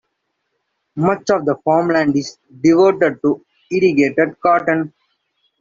Much 0.95 1.29
of 1.29 1.45
the 1.45 1.55
farmland 1.63 2.15
is 2.17 2.39
devoted 2.63 3.21
to 3.21 3.45
irrigated 3.69 4.29
cotton. 4.41 4.91